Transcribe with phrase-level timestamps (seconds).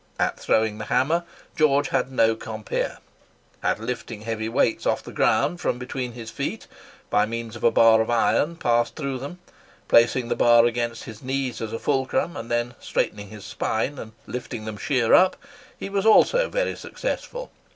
[0.17, 1.25] At throwing the hammer
[1.55, 2.97] George had no compeer.
[3.61, 6.65] At lifting heavy weights off the ground from between his feet,
[7.11, 11.61] by means of a bar of iron passed through them—placing the bar against his knees
[11.61, 16.49] as a fulcrum, and then straightening his spine and lifting them sheer up—he was also
[16.49, 17.51] very successful.